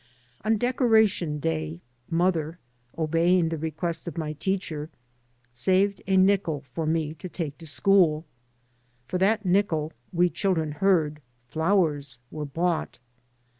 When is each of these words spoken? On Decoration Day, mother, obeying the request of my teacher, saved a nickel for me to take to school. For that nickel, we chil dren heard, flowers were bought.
On 0.43 0.57
Decoration 0.57 1.37
Day, 1.37 1.79
mother, 2.09 2.57
obeying 2.97 3.49
the 3.49 3.57
request 3.59 4.07
of 4.07 4.17
my 4.17 4.33
teacher, 4.33 4.89
saved 5.53 6.01
a 6.07 6.17
nickel 6.17 6.61
for 6.73 6.87
me 6.87 7.13
to 7.13 7.29
take 7.29 7.59
to 7.59 7.67
school. 7.67 8.25
For 9.07 9.19
that 9.19 9.45
nickel, 9.45 9.93
we 10.11 10.31
chil 10.31 10.55
dren 10.55 10.71
heard, 10.71 11.21
flowers 11.49 12.17
were 12.31 12.45
bought. 12.45 12.97